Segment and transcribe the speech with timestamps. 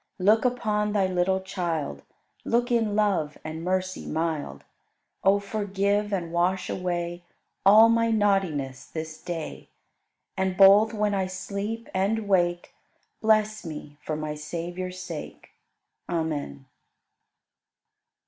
[0.17, 2.01] Look upon Thy little child,
[2.43, 4.63] Look in love and mercy mild.
[5.23, 7.21] O forgive and wash away
[7.67, 9.69] All my naughtiness this day,
[10.35, 12.73] And both when I sleep and wake
[13.21, 15.51] Bless me for my Savior's sake.
[16.09, 16.65] Amen.